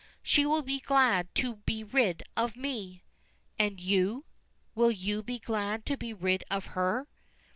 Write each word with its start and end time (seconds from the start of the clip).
She 0.23 0.47
will 0.47 0.63
be 0.63 0.79
glad 0.79 1.29
to 1.35 1.57
be 1.57 1.83
rid 1.83 2.23
of 2.35 2.55
me." 2.55 3.03
"And 3.59 3.79
you 3.79 4.25
will 4.73 4.89
you 4.89 5.21
be 5.21 5.37
glad 5.37 5.85
to 5.85 5.95
be 5.95 6.11
rid 6.11 6.43
of 6.49 6.65
her?" 6.73 7.07